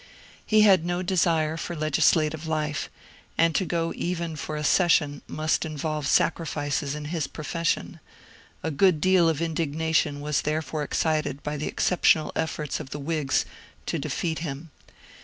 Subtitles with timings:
[0.47, 2.89] He had no desire for legislative life,
[3.37, 7.99] and to go even for a session must involve sac rifices in his profession;
[8.63, 12.97] a good deal of indignation was there fore excited by the exceptional efforts of the
[12.97, 13.45] Whigs
[13.85, 14.71] to defeat him.